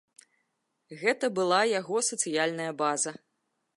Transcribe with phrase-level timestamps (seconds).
[1.01, 3.09] Гэта была яго сацыяльная база.